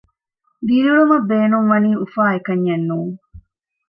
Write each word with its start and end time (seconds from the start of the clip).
ދިރިއުޅުމަށް 0.67 1.27
ބޭނުން 1.29 1.67
ވަނީ 1.71 1.91
އުފާ 1.99 2.23
އެކަންޏެއް 2.33 2.85
ނޫން 2.89 3.15